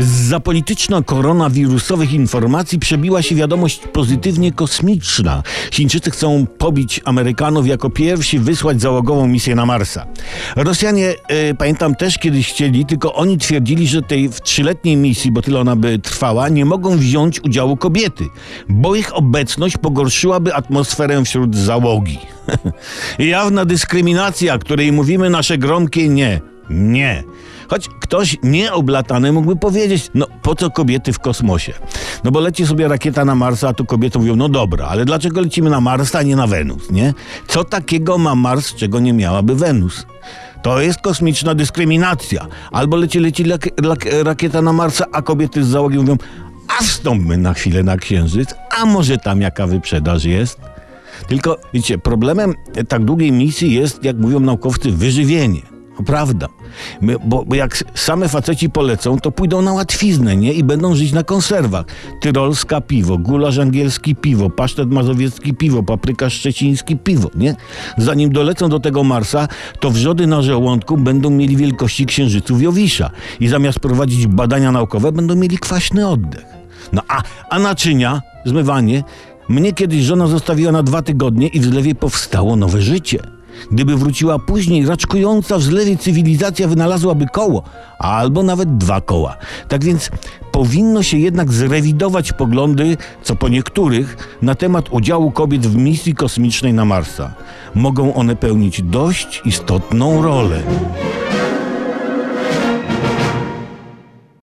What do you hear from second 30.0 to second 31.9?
no po co kobiety w kosmosie?